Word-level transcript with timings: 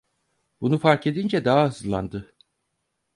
Bunu 0.61 0.77
fark 0.79 1.07
edince 1.07 1.45
daha 1.45 1.67
hızlandı. 1.67 2.35